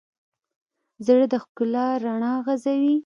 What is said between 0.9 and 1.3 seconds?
زړه